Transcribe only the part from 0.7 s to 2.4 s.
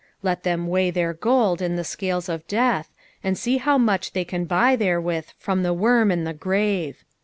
their gold in the scales